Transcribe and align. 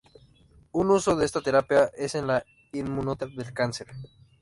Un 0.71 0.89
uso 0.89 1.15
de 1.15 1.25
esta 1.27 1.41
terapia 1.41 1.91
es 1.95 2.15
en 2.15 2.25
la 2.25 2.43
inmunoterapia 2.73 3.43
del 3.43 3.53
cáncer. 3.53 3.87